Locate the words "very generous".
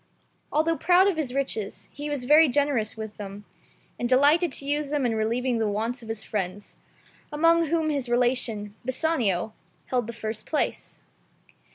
2.25-2.97